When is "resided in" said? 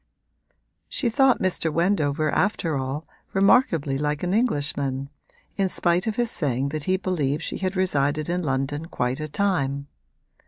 7.75-8.41